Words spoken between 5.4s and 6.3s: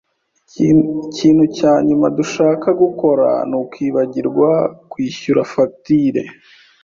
fagitire.